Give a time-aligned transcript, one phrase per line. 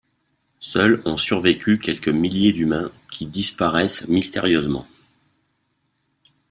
[0.61, 4.87] Seuls ont survécu quelques milliers d'humains qui disparaissent mystérieusement.